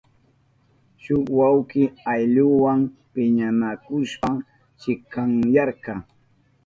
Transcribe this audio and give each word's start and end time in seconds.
Shuk 1.03 1.25
wawki 1.39 1.81
ayllunwa 2.13 2.71
piñanakushpan 3.13 4.35
chikanyarka. 4.79 5.93